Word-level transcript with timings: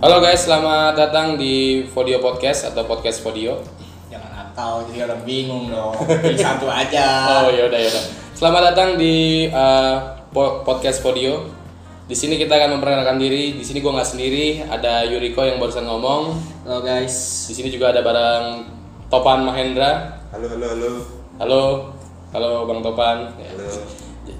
Halo 0.00 0.16
guys, 0.16 0.48
selamat 0.48 0.96
datang 0.96 1.36
di 1.36 1.84
Vodio 1.92 2.24
Podcast 2.24 2.72
atau 2.72 2.88
Podcast 2.88 3.20
Vodio. 3.20 3.60
Jangan 4.08 4.48
atau 4.48 4.80
jadi 4.88 5.04
orang 5.04 5.20
bingung 5.28 5.68
dong. 5.68 5.92
Pilih 6.24 6.40
satu 6.40 6.72
aja. 6.72 7.04
Oh 7.44 7.52
ya 7.52 7.68
udah 7.68 7.76
ya 7.76 7.84
udah. 7.92 8.04
Selamat 8.32 8.72
datang 8.72 8.96
di 8.96 9.44
uh, 9.52 10.00
po- 10.32 10.64
Podcast 10.64 11.04
Vodio. 11.04 11.52
Di 12.08 12.16
sini 12.16 12.40
kita 12.40 12.56
akan 12.56 12.80
memperkenalkan 12.80 13.20
diri. 13.20 13.60
Di 13.60 13.60
sini 13.60 13.84
gua 13.84 14.00
nggak 14.00 14.08
sendiri, 14.16 14.64
ada 14.64 15.04
Yuriko 15.04 15.44
yang 15.44 15.60
barusan 15.60 15.84
ngomong. 15.84 16.32
Halo 16.64 16.80
guys. 16.80 17.44
Di 17.52 17.60
sini 17.60 17.68
juga 17.68 17.92
ada 17.92 18.00
bareng 18.00 18.72
Topan 19.12 19.44
Mahendra. 19.44 20.16
Halo, 20.32 20.48
halo, 20.48 20.64
halo. 20.64 20.90
Halo, 21.36 21.62
halo 22.32 22.50
Bang 22.64 22.80
Topan. 22.80 23.36
Halo. 23.36 23.68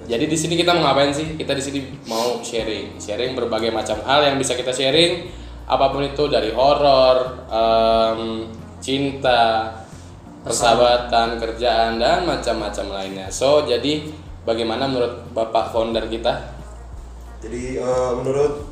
Jadi 0.09 0.25
di 0.25 0.39
sini 0.41 0.57
kita 0.57 0.73
mau 0.73 0.89
ngapain 0.89 1.13
sih? 1.13 1.37
Kita 1.37 1.53
di 1.53 1.61
sini 1.61 1.85
mau 2.09 2.41
sharing, 2.41 2.97
sharing 2.97 3.37
berbagai 3.37 3.69
macam 3.69 4.01
hal 4.09 4.25
yang 4.25 4.41
bisa 4.41 4.57
kita 4.57 4.73
sharing, 4.75 5.29
apa 5.71 5.95
pun 5.95 6.03
itu 6.03 6.27
dari 6.27 6.51
horor, 6.51 7.47
em, 7.47 8.51
cinta, 8.83 9.71
persahabatan, 10.41 11.37
kerjaan 11.37 12.01
dan 12.01 12.25
macam-macam 12.25 12.87
lainnya. 12.91 13.27
So 13.29 13.69
jadi 13.69 14.09
bagaimana 14.49 14.89
menurut 14.89 15.31
bapak 15.37 15.71
founder 15.71 16.09
kita? 16.09 16.57
Jadi 17.45 17.81
eh, 17.81 18.13
menurut 18.17 18.65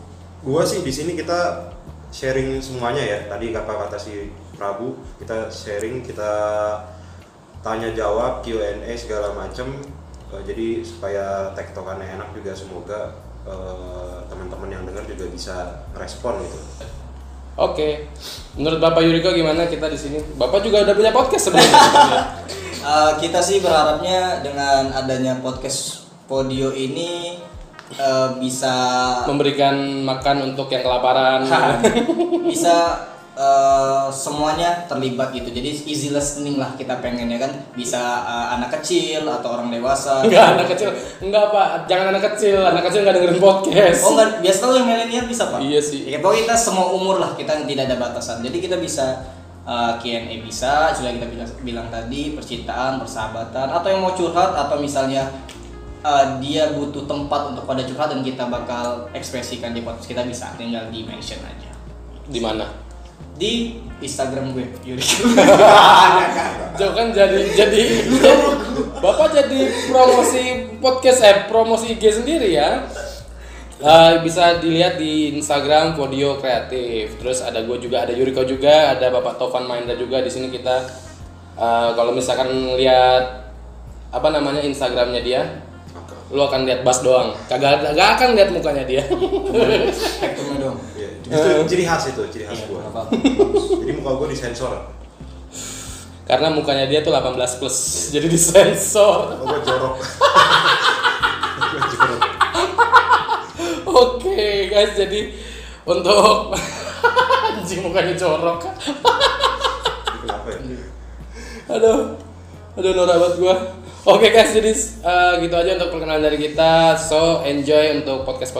gua 0.45 0.65
sih 0.65 0.80
di 0.80 0.92
sini 0.92 1.12
kita 1.16 1.73
sharing 2.09 2.61
semuanya 2.61 3.05
ya. 3.05 3.19
Tadi 3.28 3.53
kata 3.53 3.73
kata 3.89 3.97
si 4.01 4.33
Prabu, 4.56 4.97
kita 5.20 5.53
sharing, 5.53 6.01
kita 6.03 6.33
tanya 7.61 7.92
jawab, 7.92 8.41
Q&A 8.41 8.92
segala 8.97 9.37
macam. 9.37 9.69
Eh, 10.33 10.42
jadi 10.45 10.80
supaya 10.84 11.53
tektokannya 11.53 12.17
enak 12.17 12.33
juga 12.33 12.53
semoga 12.56 13.12
eh, 13.45 14.19
teman-teman 14.28 14.73
yang 14.73 14.83
dengar 14.89 15.05
juga 15.05 15.28
bisa 15.28 15.56
respon 15.97 16.41
gitu. 16.44 16.59
Oke, 17.59 18.06
menurut 18.55 18.78
bapak 18.78 19.03
Yuriko 19.03 19.34
gimana 19.34 19.67
kita 19.67 19.91
di 19.91 19.98
sini? 19.98 20.23
Bapak 20.39 20.62
juga 20.62 20.87
udah 20.87 20.95
punya 20.95 21.11
podcast 21.11 21.51
sebenarnya. 21.51 21.83
Eh, 22.78 23.12
kita 23.19 23.42
sih 23.42 23.59
berharapnya 23.59 24.39
dengan 24.39 24.95
adanya 24.95 25.34
podcast 25.42 26.09
Podio 26.31 26.70
ini 26.70 27.37
eh, 27.91 28.28
bisa 28.39 28.70
Memberikan 29.27 30.06
makan 30.06 30.55
untuk 30.55 30.70
yang 30.70 30.87
kelaparan. 30.87 31.42
bisa 32.48 33.03
eh, 34.09 34.12
semuanya 34.12 34.89
terlibat 34.89 35.37
gitu. 35.37 35.53
Jadi 35.53 35.69
easy 35.84 36.09
listening 36.09 36.56
lah 36.56 36.73
kita 36.75 36.98
pengen 37.05 37.28
ya 37.28 37.39
kan. 37.39 37.53
Bisa 37.77 38.01
eh, 38.25 38.47
anak 38.56 38.81
kecil 38.81 39.28
atau 39.28 39.61
orang 39.61 39.69
dewasa. 39.69 40.25
Enggak 40.25 40.45
anak 40.56 40.67
kecil, 40.73 40.89
enggak 41.20 41.45
pak, 41.53 41.69
jangan 41.84 42.06
anak 42.17 42.23
kecil, 42.33 42.59
anak 42.65 42.83
kecil 42.89 43.00
nggak 43.05 43.15
dengerin 43.20 43.41
podcast. 43.41 44.00
Oh 44.03 44.11
enggak, 44.17 44.28
biasa 44.41 44.59
tuh 44.65 44.77
yang 44.81 44.89
milenial 44.89 45.25
bisa 45.28 45.45
pak? 45.53 45.61
Iya 45.61 45.81
sih. 45.84 46.00
Ya, 46.09 46.19
pokoknya 46.25 46.48
kita 46.48 46.56
semua 46.56 46.87
umur 46.91 47.20
lah, 47.20 47.37
kita 47.37 47.69
tidak 47.69 47.84
ada 47.84 47.97
batasan. 48.00 48.41
Jadi 48.41 48.56
kita 48.65 48.81
bisa 48.81 49.20
uh, 49.69 49.92
Q&A 50.00 50.41
bisa, 50.41 50.97
sudah 50.97 51.12
kita 51.12 51.28
bilang, 51.28 51.50
bilang 51.61 51.87
tadi 51.93 52.33
percintaan, 52.33 52.97
persahabatan, 52.97 53.69
atau 53.69 53.89
yang 53.93 54.00
mau 54.00 54.17
curhat 54.17 54.56
atau 54.56 54.81
misalnya 54.81 55.28
uh, 56.03 56.41
dia 56.41 56.72
butuh 56.72 57.05
tempat 57.05 57.53
untuk 57.53 57.69
pada 57.69 57.84
curhat 57.84 58.09
dan 58.09 58.25
kita 58.25 58.48
bakal 58.48 59.12
ekspresikan 59.12 59.77
di 59.77 59.84
podcast 59.84 60.09
kita 60.09 60.25
bisa, 60.25 60.48
tinggal 60.56 60.89
di 60.89 61.05
mention 61.05 61.45
aja 61.45 61.70
Di 62.28 62.41
mana? 62.41 62.88
Di 63.38 63.78
Instagram 63.98 64.55
gue 64.55 64.66
Yuri. 64.86 65.02
Jauh 66.78 66.94
kan 66.94 67.11
jadi 67.11 67.41
jadi 67.55 67.83
Bapak 69.02 69.30
jadi 69.34 69.60
promosi 69.91 70.42
podcast 70.78 71.20
eh 71.22 71.36
promosi 71.50 71.94
IG 71.94 72.22
sendiri 72.22 72.55
ya. 72.55 72.86
Eh, 73.78 74.14
bisa 74.27 74.58
dilihat 74.58 74.98
di 74.98 75.38
Instagram 75.38 75.94
Podio 75.94 76.42
Kreatif. 76.42 77.14
Terus 77.22 77.47
ada 77.47 77.62
gue 77.62 77.78
juga, 77.78 78.02
ada 78.02 78.10
Yuriko 78.10 78.42
juga, 78.42 78.91
ada 78.98 79.06
Bapak 79.14 79.38
Tovan 79.38 79.70
Mahendra 79.70 79.94
juga 79.94 80.19
di 80.19 80.31
sini 80.31 80.50
kita 80.50 80.82
eh, 81.54 81.91
kalau 81.94 82.10
misalkan 82.10 82.50
lihat 82.75 83.54
apa 84.10 84.28
namanya 84.34 84.66
Instagramnya 84.66 85.22
dia, 85.22 85.43
lu 86.28 86.41
akan 86.44 86.69
lihat 86.69 86.84
bas 86.84 87.00
doang. 87.00 87.33
Kagak 87.49 87.81
kagak 87.81 88.09
akan 88.21 88.28
lihat 88.37 88.50
mukanya 88.53 88.84
dia. 88.84 89.03
Hektornya 90.21 90.56
dong. 90.61 90.77
Iya, 90.93 91.09
itu 91.28 91.65
ciri 91.69 91.84
khas 91.89 92.12
itu, 92.12 92.22
ciri 92.28 92.44
khas 92.44 92.65
Iya, 92.65 92.69
gua. 92.69 92.81
apa 92.89 93.00
Jadi 93.81 93.93
muka 93.97 94.11
gua 94.16 94.28
disensor. 94.28 94.72
Karena 96.28 96.53
mukanya 96.53 96.84
dia 96.84 97.00
tuh 97.00 97.09
18 97.09 97.33
plus, 97.56 97.77
jadi 98.12 98.28
disensor. 98.28 99.41
Oh, 99.41 99.44
gua 99.49 99.61
jorok. 99.65 99.97
Oke 103.88 104.69
guys, 104.69 104.93
jadi 104.93 105.33
untuk 105.88 106.53
anjing 107.56 107.81
mukanya 107.81 108.12
jorok. 108.12 108.69
Kenapa 110.21 110.49
ya? 110.53 110.61
Aduh, 111.72 112.17
aduh 112.77 112.93
norak 112.93 113.17
banget 113.17 113.34
gua. 113.41 113.56
Oke 114.06 114.31
guys, 114.31 114.54
jadi 114.54 114.70
eh, 115.03 115.32
gitu 115.42 115.54
aja 115.59 115.75
untuk 115.75 115.98
perkenalan 115.98 116.22
dari 116.22 116.38
kita. 116.38 116.94
So 116.94 117.42
enjoy 117.42 118.03
untuk 118.03 118.22
podcast 118.22 118.54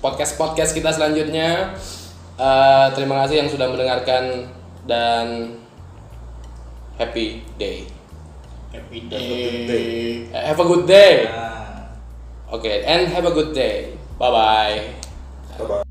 podcast 0.00 0.40
podcast 0.40 0.72
kita 0.72 0.88
selanjutnya. 0.94 1.76
Eh, 2.38 2.86
terima 2.96 3.24
kasih 3.24 3.44
yang 3.44 3.48
sudah 3.50 3.68
mendengarkan 3.68 4.48
dan 4.88 5.58
happy 6.96 7.44
day. 7.60 7.84
Happy 8.72 9.08
day. 9.08 10.24
Eh, 10.32 10.42
Have 10.48 10.60
a 10.60 10.66
good 10.66 10.84
day. 10.88 11.28
Nah. 11.28 11.92
Oke, 12.48 12.80
and 12.84 13.12
have 13.12 13.28
a 13.28 13.32
good 13.34 13.52
day. 13.52 13.92
Bye 14.16 14.32
bye. 14.32 14.76
Bye-bye. 15.58 15.87